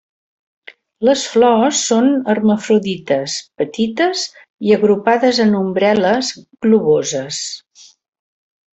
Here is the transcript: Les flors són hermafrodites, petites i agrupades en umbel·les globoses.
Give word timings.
Les 1.09 1.25
flors 1.33 1.81
són 1.89 2.07
hermafrodites, 2.33 3.37
petites 3.63 4.25
i 4.71 4.75
agrupades 4.81 5.45
en 5.47 5.57
umbel·les 5.63 6.35
globoses. 6.69 7.47